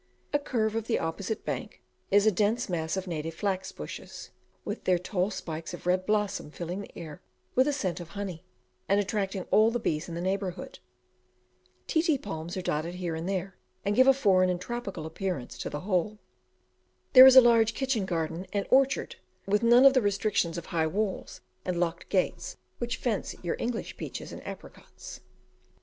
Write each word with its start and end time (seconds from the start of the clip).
A 0.33 0.39
curve 0.39 0.73
of 0.75 0.87
the 0.87 0.97
opposite 0.97 1.45
bank 1.45 1.83
is 2.09 2.25
a 2.25 2.31
dense 2.31 2.67
mass 2.67 2.97
of 2.97 3.05
native 3.05 3.35
flax 3.35 3.71
bushes, 3.71 4.31
with 4.65 4.85
their 4.85 4.97
tall 4.97 5.29
spikes 5.29 5.75
of 5.75 5.85
red 5.85 6.07
blossom 6.07 6.49
filling 6.49 6.81
the 6.81 6.97
air 6.97 7.21
with 7.53 7.67
a 7.67 7.71
scent 7.71 7.99
of 7.99 8.09
honey, 8.17 8.43
and 8.89 8.99
attracting 8.99 9.43
all 9.51 9.69
the 9.69 9.77
bees 9.79 10.09
in 10.09 10.15
the 10.15 10.19
neighbourhood. 10.21 10.79
Ti 11.85 12.01
ti 12.01 12.17
palms 12.17 12.57
are 12.57 12.63
dotted 12.63 12.95
here 12.95 13.13
and 13.13 13.29
there, 13.29 13.55
and 13.85 13.95
give 13.95 14.07
a 14.07 14.13
foreign 14.15 14.49
and 14.49 14.59
tropical 14.59 15.05
appearance 15.05 15.55
to 15.59 15.69
the 15.69 15.81
whole. 15.81 16.17
There 17.13 17.27
is 17.27 17.35
a 17.35 17.39
large 17.39 17.75
kitchen 17.75 18.05
garden 18.07 18.47
and 18.51 18.65
orchard, 18.71 19.17
with 19.45 19.61
none 19.61 19.85
of 19.85 19.93
the 19.93 20.01
restrictions 20.01 20.57
of 20.57 20.65
high 20.65 20.87
walls 20.87 21.41
and 21.63 21.79
locked 21.79 22.09
gates 22.09 22.57
which 22.79 22.97
fence 22.97 23.35
your 23.43 23.55
English 23.59 23.97
peaches 23.97 24.31
and 24.31 24.41
apricots. 24.47 25.19